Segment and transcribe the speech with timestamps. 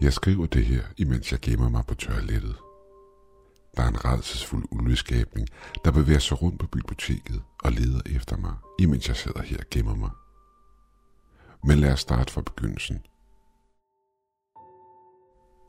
[0.00, 2.56] Jeg skriver det her, imens jeg gemmer mig på toilettet.
[3.76, 5.48] Der er en redselsfuld ulveskabning,
[5.84, 9.64] der bevæger sig rundt på biblioteket og leder efter mig, imens jeg sidder her og
[9.70, 10.10] gemmer mig.
[11.64, 12.98] Men lad os starte fra begyndelsen.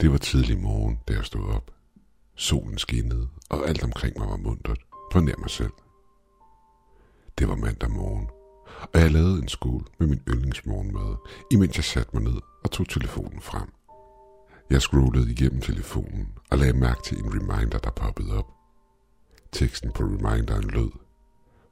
[0.02, 1.71] Det var tidlig morgen, da jeg stod op.
[2.35, 4.79] Solen skinnede, og alt omkring mig var muntert,
[5.11, 5.73] på nær mig selv.
[7.38, 8.29] Det var mandag morgen,
[8.93, 11.16] og jeg lavede en skål med min yndlingsmorgenmad,
[11.52, 13.80] imens jeg satte mig ned og tog telefonen frem.
[14.71, 18.48] Jeg scrollede igennem telefonen og lagde mærke til en reminder, der poppede op.
[19.52, 20.91] Teksten på reminderen lød,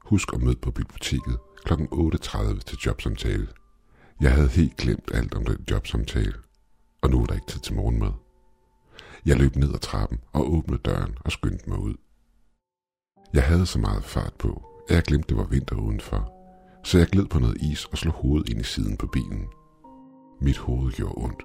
[0.04, 1.72] Husk at møde på biblioteket kl.
[1.72, 3.48] 8.30 til jobsamtale.
[4.20, 6.34] Jeg havde helt glemt alt om den jobsamtale,
[7.02, 8.12] og nu er der ikke tid til morgenmad.
[9.26, 11.94] Jeg løb ned ad trappen og åbnede døren og skyndte mig ud.
[13.32, 16.32] Jeg havde så meget fart på, at jeg glemte, det var vinter udenfor,
[16.84, 19.46] så jeg gled på noget is og slog hovedet ind i siden på bilen.
[20.40, 21.42] Mit hoved gjorde ondt,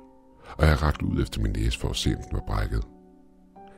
[0.57, 2.83] og jeg rakte ud efter min næse for at se, om den var brækket.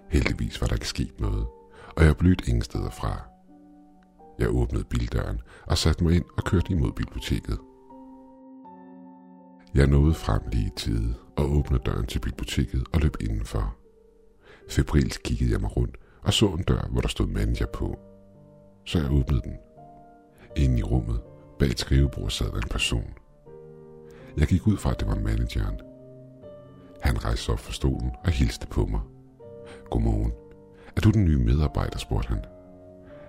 [0.10, 1.48] Heldigvis var der ikke sket noget,
[1.98, 3.22] og jeg blødte ingen steder fra.
[4.40, 7.60] Jeg åbnede bildøren og satte mig ind og kørte imod biblioteket.
[9.76, 13.76] Jeg nåede frem lige i tide og åbnede døren til biblioteket og løb indenfor.
[14.70, 18.00] Febrilsk kiggede jeg mig rundt og så en dør, hvor der stod manager på.
[18.86, 19.58] Så jeg åbnede den.
[20.58, 21.22] Inde i rummet,
[21.60, 23.14] bag et skrivebord, sad der en person.
[24.38, 25.80] Jeg gik ud fra, at det var manageren.
[27.02, 29.02] Han rejste op fra stolen og hilste på mig.
[29.92, 30.32] Godmorgen.
[30.96, 32.46] Er du den nye medarbejder, spurgte han.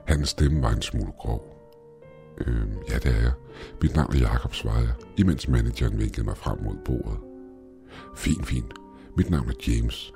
[0.06, 1.54] Hans stemme var en smule grov.
[2.46, 3.32] Øhm, ja, det er jeg.
[3.82, 7.18] Mit navn er Jakob, svarede jeg, imens manageren vinkede mig frem mod bordet.
[8.16, 8.74] Fint, fint.
[9.16, 10.12] Mit navn er James.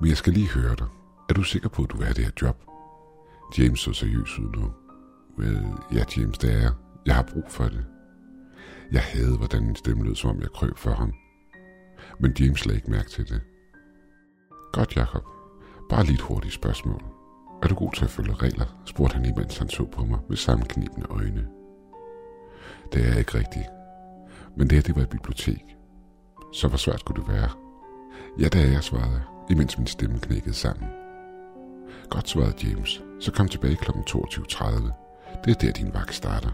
[0.00, 0.86] Men jeg skal lige høre dig.
[1.28, 2.56] Er du sikker på, at du vil have det her job?
[3.58, 4.72] James så seriøs ud nu.
[5.38, 6.72] Well, ja, James, det er jeg.
[7.06, 7.84] Jeg har brug for det.
[8.92, 11.12] Jeg havde, hvordan min stemme lød, som om jeg krøb for ham.
[12.18, 13.40] Men James lagde ikke mærke til det.
[14.72, 15.24] Godt, Jakob.
[15.90, 17.02] Bare lige et hurtigt spørgsmål.
[17.62, 18.82] Er du god til at følge regler?
[18.84, 21.48] spurgte han, imens han så på mig med sammenknibende øjne.
[22.92, 23.66] Det er ikke rigtigt.
[24.56, 25.64] Men det her, det var et bibliotek.
[26.52, 27.50] Så hvor svært kunne det være?
[28.38, 30.88] Ja, det er jeg, svarede jeg, imens min stemme knækkede sammen.
[32.10, 33.02] Godt svarede James.
[33.20, 33.90] Så kom tilbage kl.
[33.90, 34.92] 22.30.
[35.44, 36.50] Det er der, din vagt starter.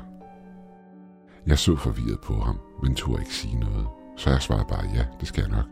[1.46, 3.86] Jeg så forvirret på ham, men turde ikke sige noget,
[4.22, 5.66] så jeg svarede bare ja, det skal jeg nok.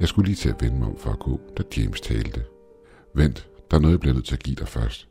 [0.00, 2.44] Jeg skulle lige til at vende mig om for at gå, da James talte.
[3.14, 5.08] Vent, der er noget, jeg bliver nødt til at give dig først.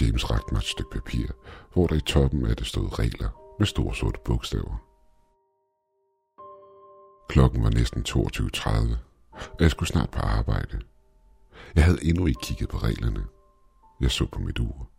[0.00, 1.26] James rakte mig et stykke papir,
[1.72, 4.76] hvor der i toppen af det stod regler med store sorte bogstaver.
[7.28, 8.96] Klokken var næsten 22.30,
[9.32, 10.80] og jeg skulle snart på arbejde.
[11.74, 13.24] Jeg havde endnu ikke kigget på reglerne.
[14.00, 14.90] Jeg så på mit ur.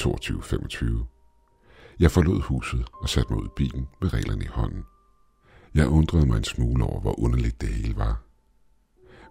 [0.00, 1.96] 22.25.
[2.00, 4.84] Jeg forlod huset og satte mig ud i bilen med reglerne i hånden.
[5.74, 8.22] Jeg undrede mig en smule over, hvor underligt det hele var.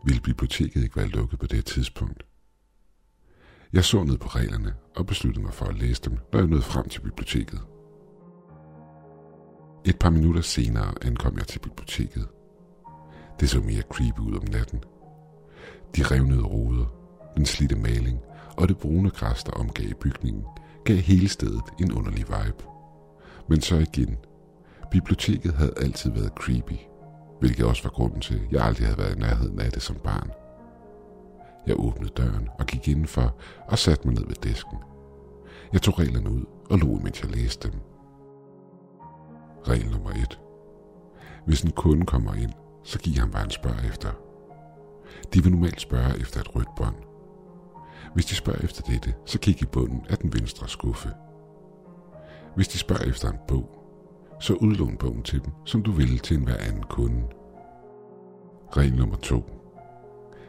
[0.06, 2.24] Ville biblioteket ikke være lukket på det tidspunkt?
[3.74, 6.63] Jeg så ned på reglerne og besluttede mig for at læse dem, når jeg nåede
[6.63, 7.62] frem til biblioteket.
[9.85, 12.28] Et par minutter senere ankom jeg til biblioteket.
[13.40, 14.84] Det så mere creepy ud om natten.
[15.96, 16.85] De revnede ruder,
[17.38, 18.19] den slidte maling
[18.57, 20.44] og det brune græs, der omgav bygningen,
[20.85, 22.63] gav hele stedet en underlig vibe.
[23.50, 24.18] Men så igen,
[24.91, 26.79] biblioteket havde altid været creepy,
[27.40, 29.96] hvilket også var grunden til, at jeg aldrig havde været i nærheden af det som
[29.96, 30.31] barn.
[31.68, 33.35] Jeg åbnede døren og gik indenfor
[33.68, 34.78] og satte mig ned ved disken.
[35.74, 37.80] Jeg tog reglerne ud og lå, mens jeg læste dem.
[39.68, 40.40] Regel nummer 1.
[41.46, 42.51] Hvis en kunde kommer ind,
[42.84, 44.09] så giv ham, hvad han spørger efter.
[45.34, 46.96] De vil normalt spørge efter et rødt bånd.
[48.13, 51.09] Hvis de spørger efter dette, så kig i bunden af den venstre skuffe.
[52.56, 53.81] Hvis de spørger efter en bog,
[54.41, 57.24] så udlån bogen til dem, som du vil til enhver anden kunde.
[58.78, 59.44] Regel nummer 2.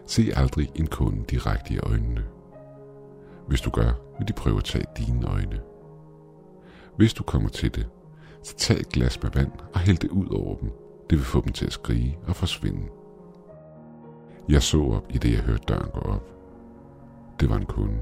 [0.06, 2.24] Se aldrig en kunde direkte i øjnene.
[3.48, 5.60] Hvis du gør, vil de prøve at tage dine øjne.
[6.96, 7.88] Hvis du kommer til det,
[8.42, 10.70] så tag et glas med vand og hæld det ud over dem.
[11.10, 12.88] Det vil få dem til at skrige og forsvinde.
[14.48, 16.30] Jeg så op i det, jeg hørte døren gå op.
[17.40, 18.00] Det var en kunde.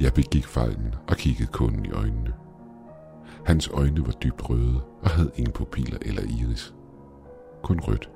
[0.00, 2.47] Jeg begik fejlen og kiggede kunden i øjnene.
[3.44, 6.74] Hans øjne var dybt røde og havde ingen pupiller eller iris.
[7.62, 8.10] Kun rødt.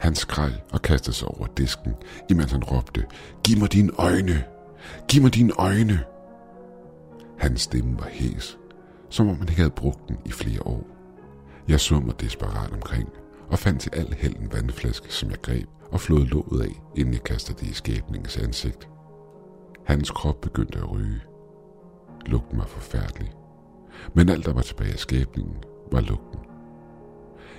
[0.00, 1.94] Han skreg og kastede sig over disken,
[2.30, 3.06] imens han råbte,
[3.44, 4.44] Giv mig dine øjne!
[5.08, 6.00] Giv mig dine øjne!
[7.38, 8.58] Hans stemme var hæs,
[9.08, 10.86] som om han ikke havde brugt den i flere år.
[11.68, 13.08] Jeg så mig desperat omkring
[13.50, 17.14] og fandt til al held en vandflaske, som jeg greb og flåede låget af, inden
[17.14, 18.88] jeg kastede det i skæbningens ansigt.
[19.86, 21.20] Hans krop begyndte at ryge.
[22.26, 23.32] Lugten var forfærdelig.
[24.14, 25.56] Men alt, der var tilbage af skæbningen,
[25.92, 26.40] var lugten.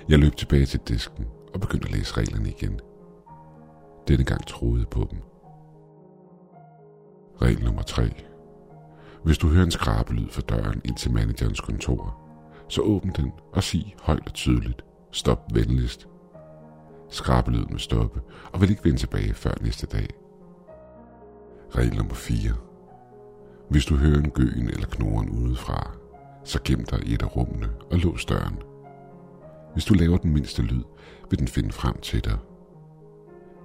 [0.08, 2.80] Jeg løb tilbage til disken og begyndte at læse reglerne igen.
[4.08, 5.18] Denne gang troede på dem.
[7.42, 8.10] Regel nummer 3.
[9.24, 12.18] Hvis du hører en skrabelyd fra døren ind til managerens kontor,
[12.68, 16.08] så åbn den og sig højt og tydeligt, stop venligst.
[17.10, 18.20] Skrabelyden må stoppe
[18.52, 20.08] og vil ikke vende tilbage før næste dag.
[21.70, 22.52] Regel nummer 4.
[23.70, 26.01] Hvis du hører en gøen eller knoren udefra,
[26.44, 28.62] så gem dig i et af rummene og lås døren.
[29.72, 30.82] Hvis du laver den mindste lyd,
[31.30, 32.38] vil den finde frem til dig.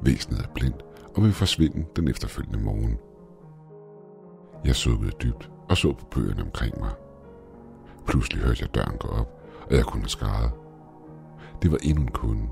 [0.02, 0.74] Væsenet er blind
[1.16, 2.98] og vil forsvinde den efterfølgende morgen.
[4.66, 6.92] Jeg sukkede dybt og så på bøgerne omkring mig.
[8.08, 10.52] Pludselig hørte jeg døren gå op, og jeg kunne skræde.
[11.62, 12.50] Det var endnu en kunde.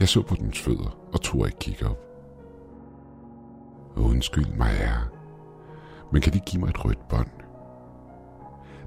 [0.00, 1.98] Jeg så på dens fødder og tog ikke kigge op.
[3.96, 5.08] Undskyld mig, herre.
[6.12, 7.39] Men kan de give mig et rødt bånd?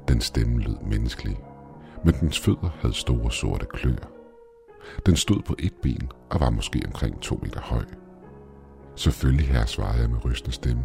[0.08, 1.38] Den stemme lød menneskelig,
[2.06, 4.10] men dens fødder havde store sorte klør.
[5.06, 7.86] Den stod på et ben og var måske omkring to meter høj.
[8.96, 10.84] Selvfølgelig her svarede jeg med rystende stemme.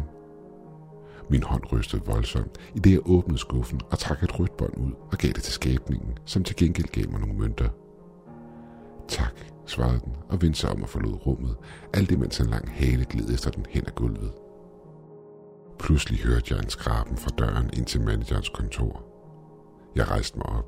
[1.29, 4.91] Min hånd rystede voldsomt, i det jeg åbnede skuffen og trak et rødt bånd ud
[5.11, 7.69] og gav det til skabningen, som til gengæld gav mig nogle mønter.
[9.07, 9.33] Tak,
[9.65, 11.55] svarede den og vendte sig om og forlod rummet,
[11.93, 14.31] alt imens en lang hale gled efter den hen ad gulvet.
[15.79, 19.08] Pludselig hørte jeg en skraben fra døren ind til managerens kontor.
[19.95, 20.65] Jeg rejste mig op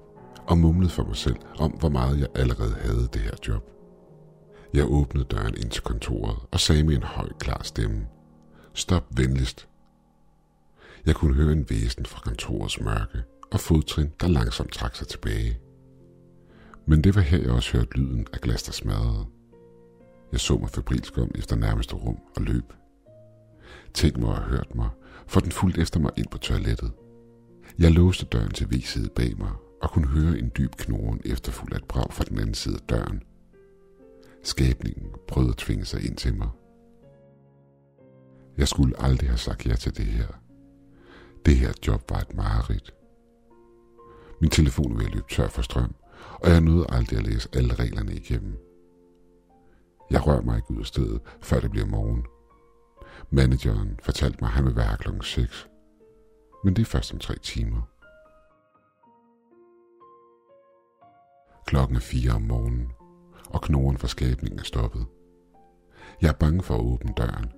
[0.47, 3.71] og mumlede for mig selv om, hvor meget jeg allerede havde det her job.
[4.73, 8.07] Jeg åbnede døren ind til kontoret og sagde med en høj, klar stemme.
[8.73, 9.67] Stop venligst.
[11.05, 15.59] Jeg kunne høre en væsen fra kontorets mørke og fodtrin, der langsomt trak sig tilbage.
[16.85, 19.25] Men det var her, jeg også hørte lyden af glas, der smadrede.
[20.31, 22.73] Jeg så mig febrilsk om efter nærmeste rum og løb.
[23.93, 24.89] Tænk mig at hørt mig,
[25.27, 26.91] for den fulgte efter mig ind på toilettet.
[27.81, 29.51] Jeg låste døren til viset bag mig
[29.81, 32.81] og kunne høre en dyb knoren efterfulgt af et brag fra den anden side af
[32.81, 33.23] døren.
[34.43, 36.49] Skabningen prøvede at tvinge sig ind til mig.
[38.57, 40.27] Jeg skulle aldrig have sagt ja til det her.
[41.45, 42.93] Det her job var et mareridt.
[44.41, 45.95] Min telefon ville løbe tør for strøm,
[46.33, 48.57] og jeg nåede aldrig at læse alle reglerne igennem.
[50.11, 52.25] Jeg rører mig ikke ud af stedet, før det bliver morgen.
[53.29, 55.70] Manageren fortalte mig, at han vil være klokken 6.
[56.63, 57.81] Men det er først om tre timer.
[61.65, 62.91] Klokken er fire om morgenen,
[63.49, 65.05] og knoren for skabningen er stoppet.
[66.21, 67.51] Jeg er bange for at åbne døren,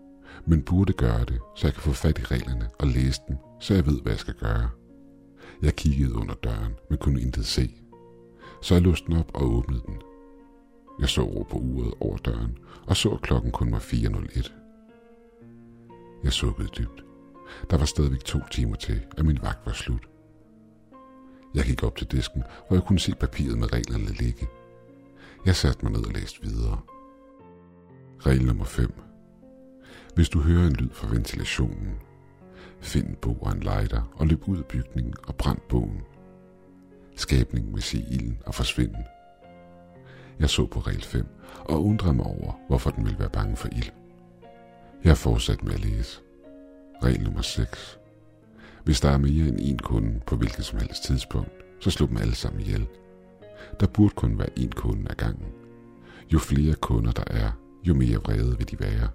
[0.46, 3.74] men burde gøre det, så jeg kan få fat i reglerne og læse dem, så
[3.74, 4.70] jeg ved, hvad jeg skal gøre.
[5.62, 7.76] Jeg kiggede under døren, men kunne intet se.
[8.62, 10.02] Så jeg låste den op og åbnede den.
[11.00, 12.58] Jeg så over på uret over døren,
[12.88, 14.52] og så at klokken kun var 4.01.
[16.24, 17.04] Jeg sukkede dybt.
[17.70, 20.10] Der var stadigvæk to timer til, at min vagt var slut.
[21.56, 24.48] Jeg gik op til disken, hvor jeg kunne se papiret med reglerne ligge.
[25.46, 26.80] Jeg satte mig ned og læste videre.
[28.20, 28.94] Regel nummer 5.
[30.16, 31.96] Hvis du hører en lyd fra ventilationen,
[32.80, 36.02] find en bog og en lighter og løb ud af bygningen og brænd bogen.
[37.16, 39.04] Skabningen vil se ilden og forsvinde.
[40.40, 41.26] Jeg så på regel 5
[41.66, 43.92] og undrede mig over, hvorfor den ville være bange for ild.
[45.04, 46.22] Jeg fortsatte med at læse.
[47.04, 48.00] Regel nummer 6.
[48.84, 52.18] Hvis der er mere end en kunde på hvilket som helst tidspunkt, så slå dem
[52.18, 52.88] alle sammen ihjel.
[53.80, 55.54] Der burde kun være én kunde ad gangen.
[56.34, 57.52] Jo flere kunder der er,
[57.84, 59.10] jo mere vrede vil de være.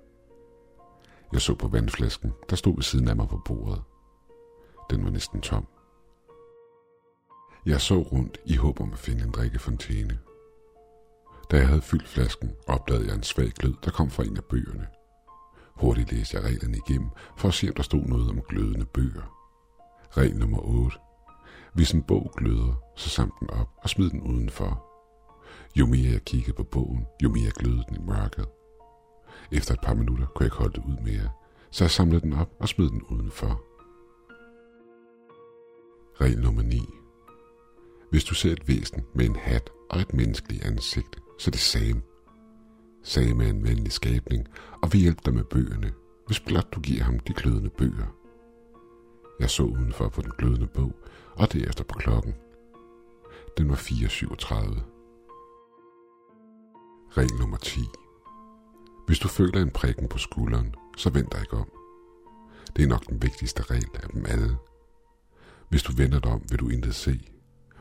[1.33, 3.83] Jeg så på vandflasken, der stod ved siden af mig på bordet.
[4.91, 5.67] Den var næsten tom.
[7.67, 10.19] Jeg så rundt i håb om at finde en drikkefontæne.
[11.51, 14.45] Da jeg havde fyldt flasken, opdagede jeg en svag glød, der kom fra en af
[14.45, 14.87] bøgerne.
[15.81, 19.35] Hurtigt læste jeg reglerne igennem, for at se, om der stod noget om glødende bøger.
[20.17, 20.99] Regel nummer 8.
[21.75, 24.85] Hvis en bog gløder, så saml den op og smid den udenfor.
[25.77, 28.47] Jo mere jeg kiggede på bogen, jo mere glødede den i mørket.
[29.53, 31.31] Efter et par minutter kunne jeg ikke holde det ud mere,
[31.71, 33.63] så jeg samlede den op og smed den udenfor.
[36.21, 36.81] Regel nummer 9.
[38.11, 41.61] Hvis du ser et væsen med en hat og et menneskeligt ansigt, så er det
[41.61, 42.03] samme
[43.03, 44.49] sagde med en venlig skabning
[44.83, 45.93] og vi hjælpe dig med bøgerne,
[46.27, 48.07] hvis blot du giver ham de glødende bøger.
[49.41, 50.93] Jeg så udenfor på den glødende bog,
[51.37, 52.35] og derefter på klokken.
[53.59, 54.81] Den var 4.37.
[57.17, 57.81] Regel nummer 10.
[59.07, 61.71] Hvis du føler en prikken på skulderen, så vend dig ikke om.
[62.77, 64.57] Det er nok den vigtigste regel af dem alle.
[65.69, 67.21] Hvis du vender dig om, vil du intet se.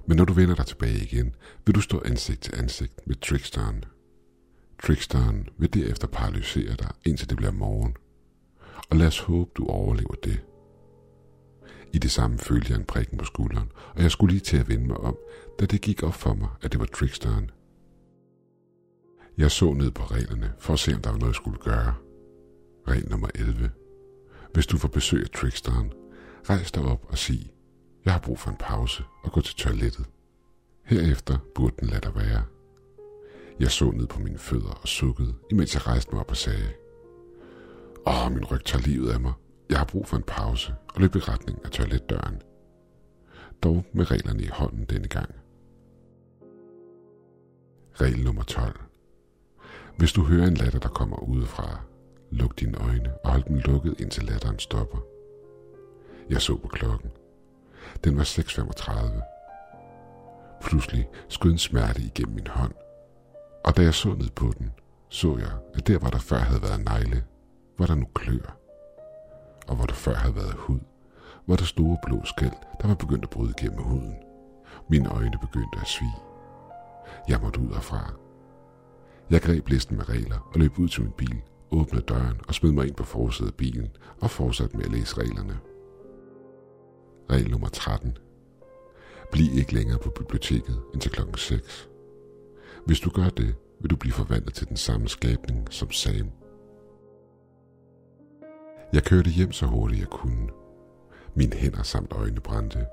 [0.08, 3.84] Men når du vender dig tilbage igen, vil du stå ansigt til ansigt med tricksteren.
[4.84, 7.96] Tricksteren vil derefter paralysere dig, indtil det bliver morgen.
[8.90, 10.44] Og lad os håbe, du overlever det.
[11.94, 14.70] I det samme følte jeg en prikken på skulderen, og jeg skulle lige til at
[14.70, 15.18] vende mig om,
[15.60, 17.52] da det gik op for mig, at det var tricksteren.
[19.38, 21.96] Jeg så ned på reglerne for at se, om der var noget, jeg skulle gøre.
[22.88, 23.72] Regel nummer 11.
[24.54, 25.94] Hvis du får besøg af tricksteren,
[26.50, 27.52] rejs dig op og sig,
[28.06, 30.06] jeg har brug for en pause og gå til toilettet.
[30.84, 32.44] Herefter burde den lade dig være.
[33.60, 36.74] Jeg så ned på mine fødder og sukkede, imens jeg rejste mig op og sagde,
[38.08, 39.34] Åh, min ryg tager livet af mig.
[39.70, 42.42] Jeg har brug for en pause og løb i retning af toiletdøren.
[43.64, 45.36] Dog med reglerne i hånden denne gang.
[48.02, 48.80] Regel nummer 12.
[49.98, 51.80] Hvis du hører en latter, der kommer udefra,
[52.32, 54.98] luk dine øjne og hold dem lukket, indtil latteren stopper.
[56.30, 57.12] Jeg så på klokken.
[58.04, 59.22] Den var 6.35.
[60.62, 62.74] Pludselig skød en smerte igennem min hånd,
[63.68, 64.72] og da jeg så ned på den,
[65.10, 67.24] så jeg, at der, hvor der før havde været negle,
[67.78, 68.58] var der nu klør.
[69.68, 70.80] Og hvor der før havde været hud,
[71.48, 74.16] var der store blå skæld, der var begyndt at bryde gennem huden.
[74.90, 76.16] Mine øjne begyndte at svige.
[77.28, 78.14] Jeg måtte ud herfra.
[79.30, 82.72] Jeg greb listen med regler og løb ud til min bil, åbnede døren og smed
[82.72, 83.90] mig ind på forsædet af bilen
[84.22, 85.60] og fortsatte med at læse reglerne.
[87.32, 88.18] Regel nummer 13.
[89.32, 91.90] Bliv ikke længere på biblioteket indtil klokken 6.
[92.88, 96.32] Hvis du gør det, vil du blive forvandlet til den samme skabning som Sam.
[98.94, 100.50] Jeg kørte hjem så hurtigt jeg kunne.
[101.36, 102.86] Mine hænder samt øjne brændte.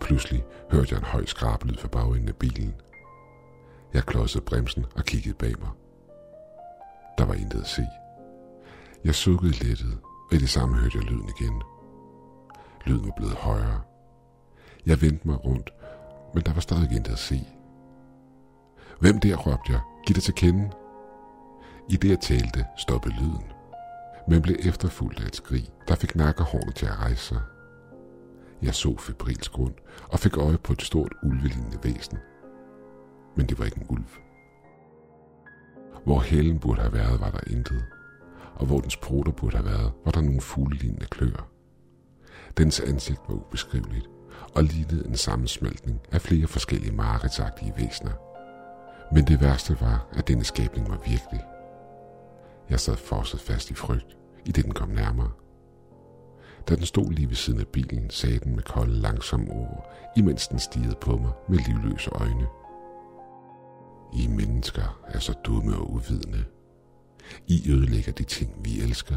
[0.00, 2.74] Pludselig hørte jeg en høj skrabelyd fra bagenden af bilen.
[3.94, 5.70] Jeg klodsede bremsen og kiggede bag mig.
[7.18, 7.86] Der var intet at se.
[9.04, 9.98] Jeg sukkede lettet,
[10.30, 11.62] og i det samme hørte jeg lyden igen.
[12.86, 13.80] Lyden var blevet højere.
[14.86, 15.72] Jeg vendte mig rundt,
[16.34, 17.59] men der var stadig intet at se.
[19.00, 19.80] Hvem der, råbte jeg.
[20.06, 20.70] Giv det til kende.
[21.88, 23.52] I det jeg talte, stoppede lyden,
[24.28, 27.40] men blev efterfulgt af et skrig, der fik nakkehårene til at rejse sig.
[28.62, 29.78] Jeg så febrilsk rundt
[30.08, 32.18] og fik øje på et stort ulvelignende væsen.
[33.36, 34.04] Men det var ikke en ulv.
[36.04, 37.84] Hvor hælen burde have været, var der intet,
[38.54, 41.48] og hvor dens poter burde have været, var der nogle fuglelignende klør.
[42.58, 44.06] Dens ansigt var ubeskriveligt
[44.54, 48.12] og lignede en sammensmeltning af flere forskellige mareridsagtige væsener–
[49.12, 51.40] men det værste var, at denne skabning var virkelig.
[52.70, 55.30] Jeg sad forset fast i frygt, i det den kom nærmere.
[56.68, 60.48] Da den stod lige ved siden af bilen, sagde den med kolde, langsomme ord, imens
[60.48, 62.46] den stirrede på mig med livløse øjne.
[64.12, 66.44] I mennesker er så dumme og uvidende.
[67.46, 69.16] I ødelægger de ting, vi elsker.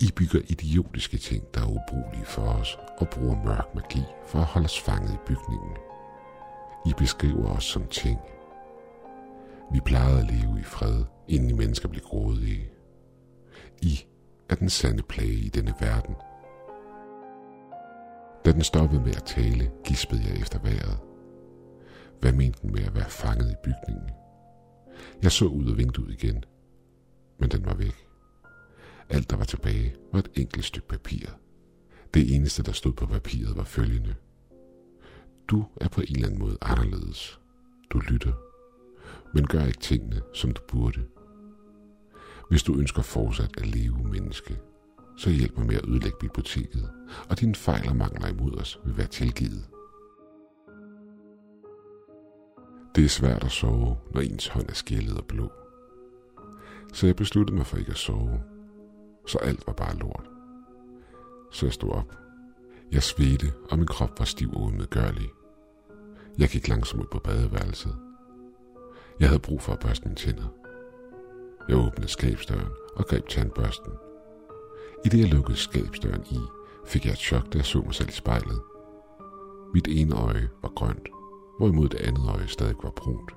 [0.00, 4.44] I bygger idiotiske ting, der er ubrugelige for os, og bruger mørk magi for at
[4.44, 5.76] holde os fanget i bygningen.
[6.86, 8.20] I beskriver os som ting,
[9.72, 12.70] vi plejede at leve i fred, inden I mennesker blev grådige.
[13.82, 14.00] I
[14.48, 16.14] er den sande plage i denne verden.
[18.44, 20.98] Da den stoppede med at tale, gispede jeg efter vejret.
[22.20, 24.10] Hvad mente den med at være fanget i bygningen?
[25.22, 26.44] Jeg så ud af vinduet igen,
[27.38, 28.06] men den var væk.
[29.08, 31.26] Alt, der var tilbage, var et enkelt stykke papir.
[32.14, 34.14] Det eneste, der stod på papiret, var følgende.
[35.48, 37.40] Du er på en eller anden måde anderledes.
[37.90, 38.47] Du lytter
[39.34, 41.04] men gør ikke tingene, som du burde.
[42.50, 44.58] Hvis du ønsker fortsat at leve menneske,
[45.16, 46.90] så hjælp mig med at ødelægge biblioteket,
[47.30, 49.64] og dine fejl og mangler imod os vil være tilgivet.
[52.94, 55.52] Det er svært at sove, når ens hånd er skældet og blå.
[56.92, 58.42] Så jeg besluttede mig for ikke at sove,
[59.26, 60.30] så alt var bare lort.
[61.52, 62.16] Så jeg stod op.
[62.92, 65.28] Jeg svedte, og min krop var stiv og umedgørlig.
[66.38, 67.96] Jeg gik langsomt ud på badeværelset,
[69.20, 70.48] jeg havde brug for at børste mine tænder.
[71.68, 73.92] Jeg åbnede skabsdøren og greb tandbørsten.
[75.04, 76.38] I det jeg lukkede skabsdøren i,
[76.86, 78.60] fik jeg et chok, da jeg så mig selv i spejlet.
[79.74, 81.08] Mit ene øje var grønt,
[81.58, 83.30] hvorimod det andet øje stadig var brunt.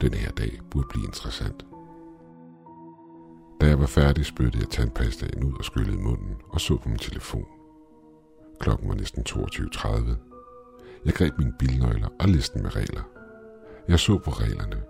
[0.00, 1.66] Den her dag burde blive interessant.
[3.60, 6.98] Da jeg var færdig, spyttede jeg tandpastaen ud og skyllede munden og så på min
[6.98, 7.46] telefon.
[8.60, 10.14] Klokken var næsten 22.30.
[11.04, 13.15] Jeg greb mine bilnøgler og listen med regler.
[13.88, 14.82] Jeg så på reglerne,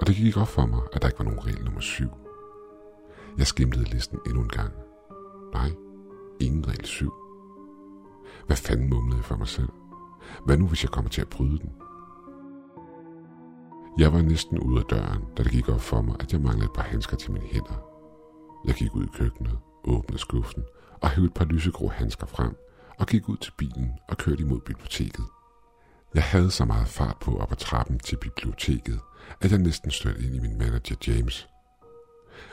[0.00, 2.10] og det gik op for mig, at der ikke var nogen regel nummer syv.
[3.38, 4.72] Jeg skimlede listen endnu en gang.
[5.52, 5.70] Nej,
[6.40, 7.12] ingen regel syv.
[8.46, 9.68] Hvad fanden mumlede jeg for mig selv?
[10.46, 11.72] Hvad nu, hvis jeg kommer til at bryde den?
[13.98, 16.64] Jeg var næsten ude af døren, da det gik op for mig, at jeg manglede
[16.64, 17.84] et par handsker til mine hænder.
[18.64, 20.64] Jeg gik ud i køkkenet, åbnede skuffen
[21.02, 22.56] og hævde et par lysegrå handsker frem
[22.98, 25.24] og gik ud til bilen og kørte imod biblioteket.
[26.14, 29.00] Jeg havde så meget fart på op ad trappen til biblioteket,
[29.40, 31.48] at jeg næsten stødte ind i min manager James.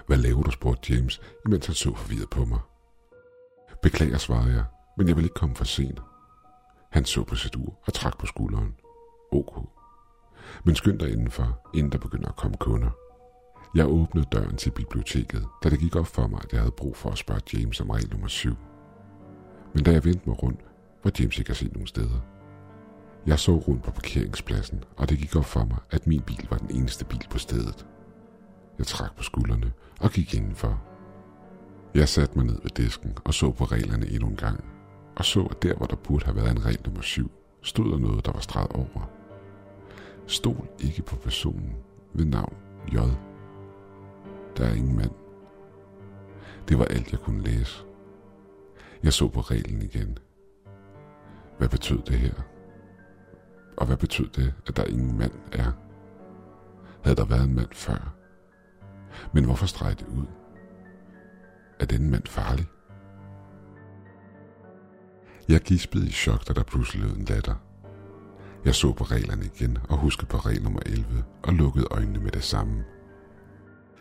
[0.07, 2.59] Hvad laver du, spurgte James, imens han så forvirret på mig.
[3.81, 4.65] Beklager, svarede jeg,
[4.97, 5.99] men jeg vil ikke komme for sent.
[6.91, 8.75] Han så på sit ur og trak på skulderen.
[9.31, 9.69] Ok.
[10.63, 12.89] Men skynd dig indenfor, inden der begynder at komme kunder.
[13.75, 16.95] Jeg åbnede døren til biblioteket, da det gik op for mig, at jeg havde brug
[16.95, 18.55] for at spørge James om regel nummer 7.
[19.73, 20.59] Men da jeg vendte mig rundt,
[21.03, 22.38] var James ikke at se nogen steder.
[23.29, 26.57] Jeg så rundt på parkeringspladsen, og det gik op for mig, at min bil var
[26.57, 27.87] den eneste bil på stedet.
[28.77, 30.81] Jeg trak på skuldrene og gik indenfor.
[31.93, 34.63] Jeg satte mig ned ved disken og så på reglerne endnu en gang,
[35.15, 37.31] og så, at der, hvor der burde have været en regel nummer 7,
[37.61, 39.09] stod der noget, der var streget over.
[40.27, 41.75] Stol ikke på personen
[42.13, 42.55] ved navn
[42.93, 42.95] J.
[44.57, 45.11] Der er ingen mand.
[46.67, 47.83] Det var alt, jeg kunne læse.
[49.03, 50.17] Jeg så på reglen igen.
[51.57, 52.58] Hvad betød det her?
[53.79, 55.71] Og hvad betød det, at der ingen mand er?
[57.03, 58.13] Havde der været en mand før?
[59.33, 60.25] Men hvorfor strege det ud?
[61.79, 62.67] Er den mand farlig?
[65.49, 67.55] Jeg gispede i chok, da der pludselig lød en latter.
[68.65, 72.31] Jeg så på reglerne igen og huskede på regel nummer 11 og lukkede øjnene med
[72.31, 72.83] det samme.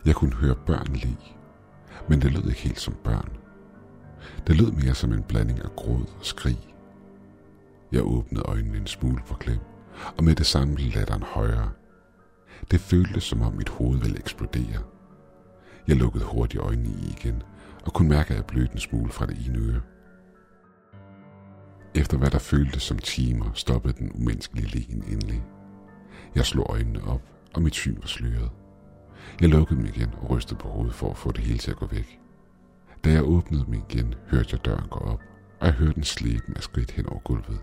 [0.05, 1.37] Jeg kunne høre børn lige,
[2.09, 3.37] men det lød ikke helt som børn.
[4.47, 6.75] Det lød mere som en blanding af gråd og skrig.
[7.91, 9.59] Jeg åbnede øjnene en smule for klem,
[10.17, 11.71] og med det samme blev latteren højere.
[12.71, 14.81] Det føltes som om mit hoved ville eksplodere.
[15.87, 17.43] Jeg lukkede hurtigt øjnene i igen,
[17.85, 19.81] og kunne mærke, at jeg blødte en smule fra det ene øre.
[21.95, 25.43] Efter hvad der føltes som timer, stoppede den umenneskelige lægen endelig.
[26.35, 27.21] Jeg slog øjnene op,
[27.55, 28.51] og mit syn var sløret.
[29.41, 31.77] Jeg lukkede dem igen og rystede på hovedet for at få det hele til at
[31.77, 32.19] gå væk.
[33.03, 35.21] Da jeg åbnede dem igen, hørte jeg døren gå op,
[35.59, 37.59] og jeg hørte en slæben af skridt hen over gulvet.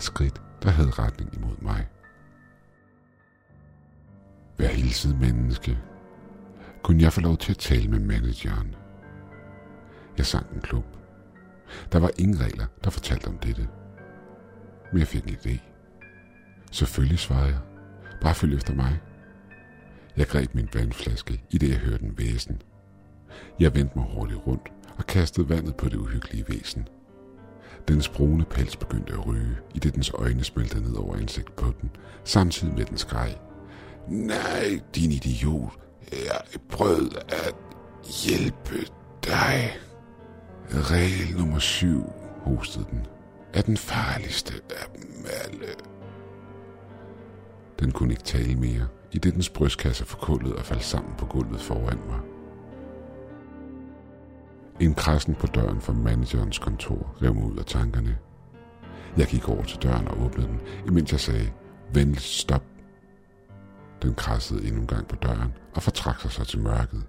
[0.00, 1.88] Skridt, der havde retning imod mig.
[4.58, 5.78] Vær hilset menneske.
[6.82, 8.74] Kunne jeg få lov til at tale med manageren?
[10.18, 10.84] Jeg sang en klub.
[11.92, 13.68] Der var ingen regler, der fortalte om dette.
[14.92, 15.58] Men jeg fik en idé.
[16.72, 17.60] Selvfølgelig svarede jeg.
[18.20, 19.00] Bare følg efter mig.
[20.16, 22.62] Jeg greb min vandflaske, i det jeg hørte en væsen.
[23.60, 26.88] Jeg vendte mig hurtigt rundt og kastede vandet på det uhyggelige væsen.
[27.88, 31.72] Dens brune pels begyndte at ryge, i det dens øjne smeltede ned over ansigtet på
[31.80, 31.90] den,
[32.24, 33.36] samtidig med den skreg.
[34.08, 35.72] Nej, din idiot.
[36.12, 37.54] Jeg prøvede at
[38.24, 38.86] hjælpe
[39.24, 39.78] dig.
[40.70, 42.04] Regel nummer syv,
[42.42, 43.06] hostede den,
[43.52, 45.66] er den farligste af dem alle.
[47.80, 51.60] Den kunne ikke tale mere, i det dens brystkasse forkullede og faldt sammen på gulvet
[51.60, 52.20] foran mig.
[54.80, 58.18] En krassen på døren fra managerens kontor rev mig ud af tankerne.
[59.16, 61.52] Jeg gik over til døren og åbnede den, imens jeg sagde,
[61.94, 62.64] venligst stop.
[64.02, 67.02] Den krassede endnu en gang på døren og fortrak sig så til mørket.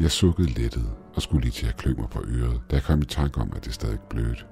[0.00, 3.02] Jeg sukkede lettet og skulle lige til at klø mig på øret, da jeg kom
[3.02, 4.46] i tanke om, at det stadig blødt.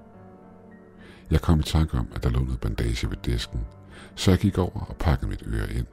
[1.31, 3.61] Jeg kom i tanke om, at der lå noget bandage ved disken,
[4.15, 5.87] så jeg gik over og pakkede mit øre ind.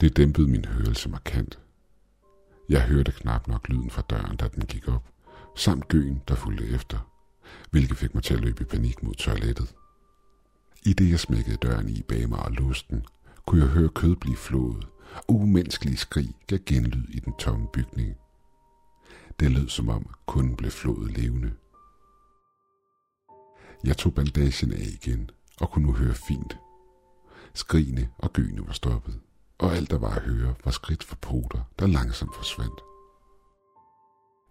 [0.00, 1.58] Det dæmpede min hørelse markant.
[2.68, 5.13] Jeg hørte knap nok lyden fra døren, da den gik op,
[5.54, 7.10] samt gøen, der fulgte efter,
[7.70, 9.74] hvilket fik mig til at løbe i panik mod toilettet.
[10.86, 13.06] I det jeg smækkede døren i bag mig og lusten,
[13.46, 14.88] kunne jeg høre kød blive flået,
[15.28, 18.16] og umenneskelige skrig gav genlyd i den tomme bygning.
[19.40, 21.52] Det lød som om kunden blev flået levende.
[23.84, 26.58] Jeg tog bandagen af igen og kunne nu høre fint.
[27.54, 29.20] Skrigene og gøene var stoppet,
[29.58, 32.80] og alt der var at høre var skridt for poter, der langsomt forsvandt.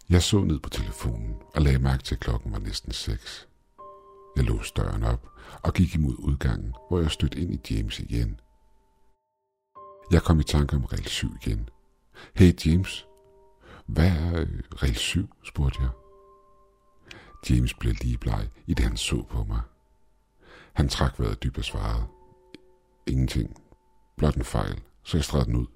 [0.09, 3.47] Jeg så ned på telefonen og lagde mærke til, at klokken var næsten seks.
[4.35, 5.27] Jeg låste døren op
[5.63, 8.39] og gik imod udgangen, hvor jeg stødte ind i James igen.
[10.11, 11.69] Jeg kom i tanke om regel 7 igen.
[12.35, 13.07] Hey James,
[13.85, 15.89] hvad er øh, regel 7, spurgte jeg.
[17.49, 19.61] James blev lige bleg, i det han så på mig.
[20.73, 22.05] Han trak vejret dybt og svarede.
[23.07, 23.61] Ingenting.
[24.17, 25.67] Blot en fejl, så jeg strædte den ud.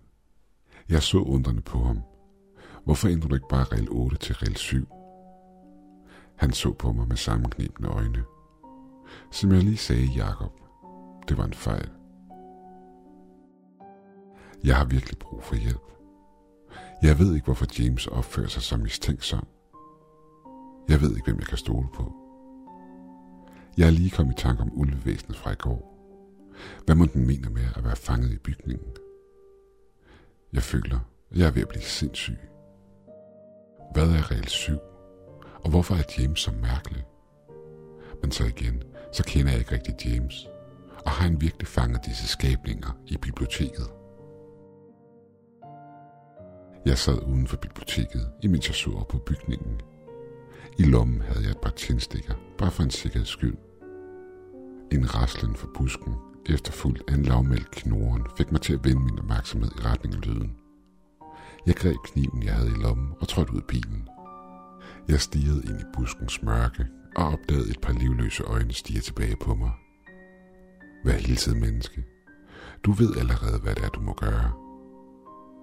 [0.89, 2.01] Jeg så undrende på ham.
[2.87, 4.87] Hvorfor ændrer du ikke bare regel 8 til regel 7?
[6.35, 8.23] Han så på mig med sammenknebne øjne.
[9.31, 10.51] Som jeg lige sagde, Jakob,
[11.29, 11.89] det var en fejl.
[14.63, 15.91] Jeg har virkelig brug for hjælp.
[17.01, 19.47] Jeg ved ikke, hvorfor James opfører sig som mistænksom.
[20.89, 22.13] Jeg ved ikke, hvem jeg kan stole på.
[23.77, 25.97] Jeg er lige kommet i tanke om ulvevæsenet fra i går.
[26.85, 28.91] Hvad må den mener med at være fanget i bygningen?
[30.53, 30.99] Jeg føler,
[31.31, 32.37] at jeg er ved at blive sindssyg.
[33.97, 34.77] Hvad er regel 7?
[35.63, 37.03] Og hvorfor er James så mærkelig?
[38.21, 38.83] Men så igen,
[39.13, 40.47] så kender jeg ikke rigtig James.
[41.05, 43.87] Og har han virkelig fanget disse skabninger i biblioteket?
[46.85, 49.81] Jeg sad uden for biblioteket, imens jeg så op på bygningen.
[50.79, 53.57] I lommen havde jeg et par tændstikker, bare for en sikkerheds skyld.
[54.91, 56.15] En raslen for busken,
[56.49, 60.27] efterfulgt af en lavmælk knoren, fik mig til at vende min opmærksomhed i retning af
[60.27, 60.66] lyden.
[61.67, 64.07] Jeg greb kniven, jeg havde i lommen, og trådte ud af bilen.
[65.07, 69.55] Jeg stirrede ind i buskens mørke og opdagede et par livløse øjne stige tilbage på
[69.55, 69.71] mig.
[71.05, 72.03] Vær hilset, menneske.
[72.83, 74.51] Du ved allerede, hvad det er, du må gøre.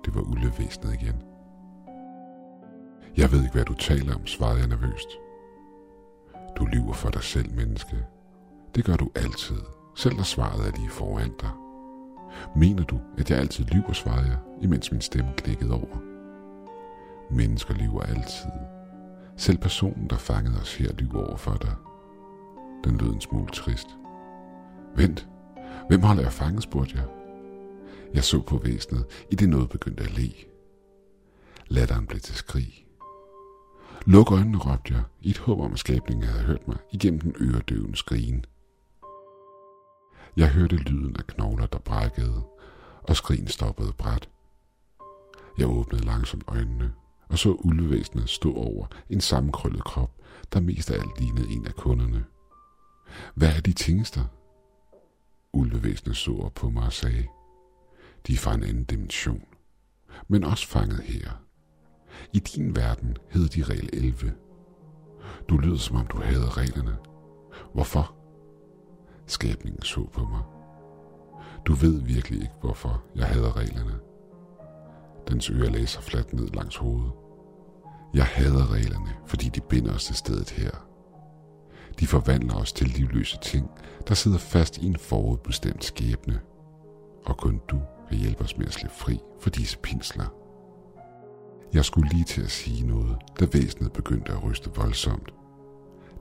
[0.05, 1.23] Det var ulvevæsenet igen.
[3.17, 5.09] Jeg ved ikke, hvad du taler om, svarede jeg nervøst.
[6.57, 7.97] Du lyver for dig selv, menneske.
[8.75, 9.61] Det gør du altid,
[9.97, 11.64] selv når svaret er lige foran dig.
[12.57, 15.97] Mener du, at jeg altid lyver, svarede jeg, imens min stemme knækkede over.
[17.31, 18.51] Mennesker lyver altid.
[19.37, 21.75] Selv personen, der fangede os her, lyver over for dig.
[22.85, 23.87] Den lød en smule trist.
[24.97, 25.29] Vent,
[25.89, 27.05] hvem holder jeg fanget, spurgte jeg.
[28.15, 30.31] Jeg så på væsenet, i det noget begyndte at le.
[31.69, 32.87] Latteren blev til skrig.
[34.07, 37.35] Luk øjnene, råbte jeg, i et håb om, at skabningen havde hørt mig igennem den
[37.41, 38.45] øredøvende skrigen.
[40.37, 42.43] Jeg hørte lyden af knogler, der brækkede,
[43.03, 44.29] og skrigen stoppede bræt.
[45.59, 46.93] Jeg åbnede langsomt øjnene
[47.29, 50.11] og så ulvevæsenet stå over en sammenkrøllet krop,
[50.53, 52.25] der mest af alt lignede en af kunderne.
[53.35, 54.25] Hvad er de tingester?
[55.53, 57.27] Ulvevæsenet så op på mig og sagde,
[58.27, 59.45] de er fra en anden dimension,
[60.29, 61.31] men også fanget her.
[62.33, 64.35] I din verden hed de regel 11.
[65.49, 66.97] Du lyder som om du havde reglerne.
[67.73, 68.24] Hvorfor?
[69.27, 70.43] Skabningen så på mig.
[71.67, 73.95] Du ved virkelig ikke, hvorfor jeg hader reglerne.
[75.29, 77.13] Dens ører lagde sig fladt ned langs hovedet.
[78.15, 80.71] Jeg hader reglerne, fordi de binder os til stedet her.
[82.01, 83.71] De forvandler os til livløse ting,
[84.09, 86.41] der sidder fast i en forudbestemt skæbne.
[87.25, 90.27] Og kun du kan hjælpe os med at slippe fri for disse pinsler.
[91.73, 95.35] Jeg skulle lige til at sige noget, da væsenet begyndte at ryste voldsomt.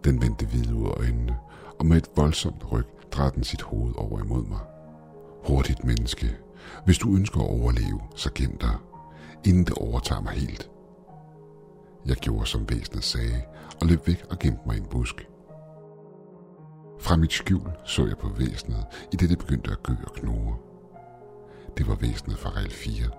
[0.04, 1.38] Den vendte hvide ud af øjnene,
[1.79, 4.59] og med et voldsomt ryg drejede den sit hoved over imod mig.
[5.47, 6.38] Hurtigt menneske,
[6.86, 8.75] hvis du ønsker at overleve, så gem dig,
[9.45, 10.69] inden det overtager mig helt.
[12.05, 13.41] Jeg gjorde som væsenet sagde,
[13.81, 15.27] og løb væk og gemte mig i en busk.
[16.99, 20.57] Fra mit skjul så jeg på væsenet, i det det begyndte at gø og knurre.
[21.77, 23.09] Det var væsenet fra regel 4.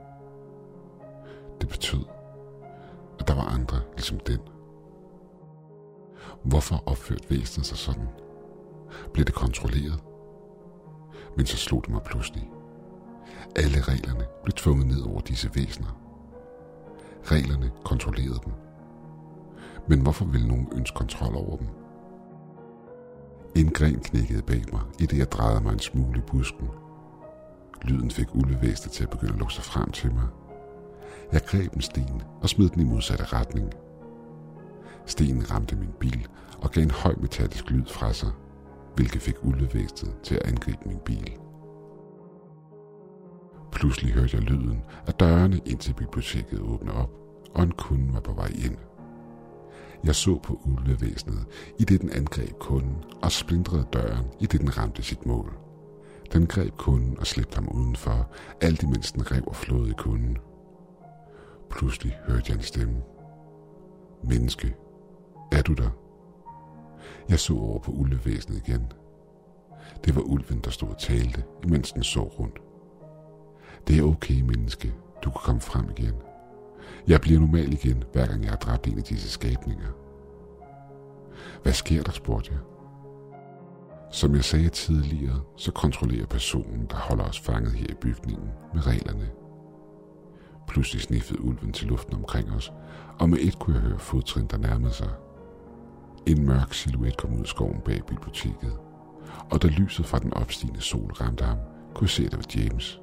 [1.61, 2.05] Det betød,
[3.21, 4.41] at der var andre ligesom den.
[6.43, 8.09] Hvorfor opførte væsenet sig sådan?
[9.13, 10.03] Blev det kontrolleret?
[11.37, 12.51] Men så slog det mig pludselig.
[13.57, 16.01] Alle reglerne blev tvunget ned over disse væsener.
[17.25, 18.53] Reglerne kontrollerede dem.
[19.89, 21.67] Men hvorfor ville nogen ønske kontrol over dem?
[23.57, 26.69] En gren knækkede bag mig, i det jeg drejede mig en smule i busken.
[27.83, 30.27] Lyden fik ulvevæsenet til at begynde at lukke sig frem til mig.
[31.33, 33.73] Jeg greb en sten og smed den i modsatte retning.
[35.07, 36.27] Stenen ramte min bil
[36.59, 38.31] og gav en høj metallisk lyd fra sig,
[38.95, 41.33] hvilket fik ulvevæstet til at angribe min bil.
[43.73, 47.11] Pludselig hørte jeg lyden af dørene ind til biblioteket åbne op,
[47.55, 48.77] og en kunde var på vej ind.
[50.05, 51.47] Jeg så på ulvevæsenet,
[51.79, 55.53] i det den angreb kunden, og splindrede døren, i det den ramte sit mål.
[56.33, 58.31] Den greb kunden og slæbte ham udenfor,
[58.61, 60.39] alt imens den rev og flåede i kunden.
[61.71, 63.03] Pludselig hørte jeg en stemme.
[64.25, 64.75] Menneske,
[65.53, 66.04] er du der?
[67.29, 68.93] Jeg så over på ulvevæsenet igen.
[70.05, 72.59] Det var ulven, der stod og talte, imens den så rundt.
[73.89, 74.95] Det er okay, menneske.
[75.25, 76.15] Du kan komme frem igen.
[77.09, 79.89] Jeg bliver normal igen, hver gang jeg har dræbt en af disse skabninger.
[81.63, 82.61] Hvad sker der, spurgte jeg.
[84.13, 88.87] Som jeg sagde tidligere, så kontrollerer personen, der holder os fanget her i bygningen, med
[88.87, 89.31] reglerne.
[90.69, 92.73] Pludselig sniffede ulven til luften omkring os,
[93.19, 95.11] og med et kunne jeg høre fodtrin, der nærmede sig.
[96.27, 98.73] En mørk silhuet kom ud af skoven bag biblioteket,
[99.51, 101.59] og da lyset fra den opstigende sol ramte ham,
[101.95, 103.01] kunne jeg se, at det var James.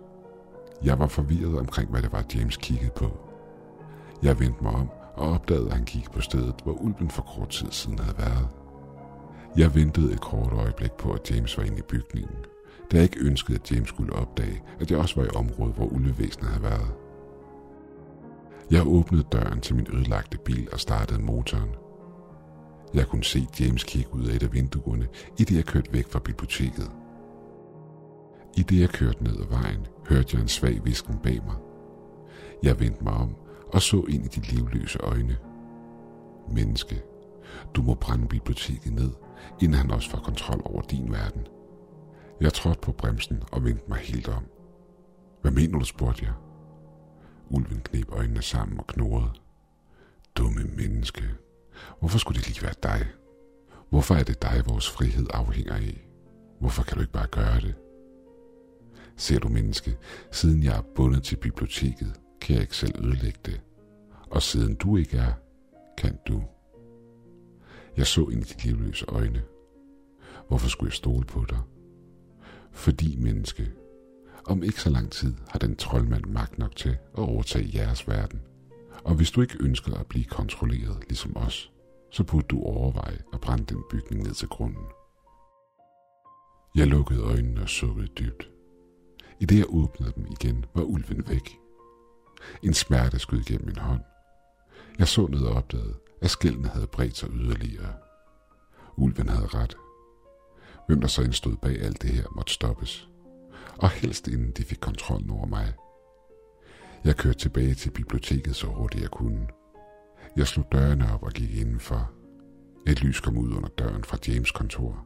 [0.84, 3.18] Jeg var forvirret omkring, hvad det var, James kiggede på.
[4.24, 7.50] Jeg vendte mig om og opdagede, at han kiggede på stedet, hvor ulven for kort
[7.50, 8.48] tid siden havde været.
[9.58, 12.38] Jeg ventede et kort øjeblik på, at James var inde i bygningen,
[12.92, 15.86] da jeg ikke ønskede, at James skulle opdage, at jeg også var i området, hvor
[15.86, 16.92] ulvevæsenet havde været.
[18.72, 21.70] Jeg åbnede døren til min ødelagte bil og startede motoren.
[22.94, 25.08] Jeg kunne se James kigge ud af et af vinduerne,
[25.40, 26.92] i det jeg kørte væk fra biblioteket.
[28.58, 31.56] I det jeg kørte ned ad vejen, hørte jeg en svag visken bag mig.
[32.64, 33.36] Jeg vendte mig om
[33.74, 35.38] og så ind i de livløse øjne.
[36.54, 37.02] Menneske,
[37.76, 39.12] du må brænde biblioteket ned,
[39.62, 41.48] inden han også får kontrol over din verden.
[42.42, 44.44] Jeg trådte på bremsen og vendte mig helt om.
[45.42, 46.34] Hvad mener du, spurgte jeg.
[47.50, 49.30] Ulven knep øjnene sammen og knurrede.
[50.36, 51.24] Dumme menneske.
[52.00, 53.08] Hvorfor skulle det lige være dig?
[53.90, 56.08] Hvorfor er det dig, vores frihed afhænger af?
[56.60, 57.76] Hvorfor kan du ikke bare gøre det?
[59.18, 59.98] Ser du menneske,
[60.32, 63.62] siden jeg er bundet til biblioteket, kan jeg ikke selv ødelægge det.
[64.30, 65.34] Og siden du ikke er,
[65.98, 66.44] kan du.
[67.98, 69.44] Jeg så ind i de livløse øjne.
[70.48, 71.60] Hvorfor skulle jeg stole på dig?
[72.72, 73.72] Fordi menneske,
[74.46, 78.42] om ikke så lang tid har den troldmand magt nok til at overtage jeres verden.
[79.04, 81.72] Og hvis du ikke ønskede at blive kontrolleret ligesom os,
[82.12, 84.86] så burde du overveje at brænde den bygning ned til grunden.
[86.76, 88.50] Jeg lukkede øjnene og sukkede dybt.
[89.40, 91.60] I det jeg åbnede dem igen, var ulven væk.
[92.64, 94.02] En smerte skød gennem min hånd.
[95.00, 97.94] Jeg så ned og opdagede, at skældene havde bredt sig yderligere.
[98.98, 99.78] Ulven havde ret.
[100.88, 103.10] Hvem der så indstod bag alt det her, måtte stoppes.
[103.78, 105.74] Og helst inden de fik kontrol over mig.
[107.04, 109.48] Jeg kørte tilbage til biblioteket så hurtigt jeg kunne.
[110.36, 112.12] Jeg slog dørene op og gik indenfor.
[112.88, 115.06] Et lys kom ud under døren fra James kontor.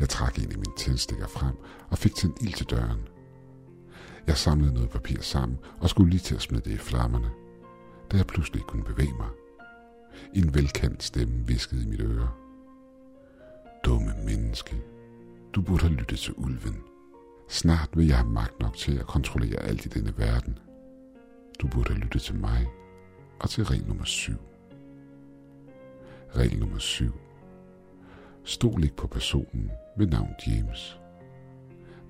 [0.00, 1.54] Jeg trak en af mine tændstikker frem
[1.90, 3.00] og fik tændt ild til døren.
[4.26, 7.30] Jeg samlede noget papir sammen og skulle lige til at smide det i flammerne,
[8.12, 9.28] da jeg pludselig ikke kunne bevæge mig.
[10.34, 12.30] En velkendt stemme viskede i mit øre.
[13.84, 14.82] Dumme menneske,
[15.54, 16.82] du burde have lyttet til ulven.
[17.48, 20.58] Snart vil jeg have magt nok til at kontrollere alt i denne verden.
[21.62, 22.66] Du burde lytte til mig
[23.40, 24.32] og til regel nummer 7.
[26.36, 27.12] Regel nummer 7.
[28.44, 31.00] Stol ikke på personen ved navn James.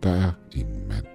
[0.02, 1.06] Der er ingen mand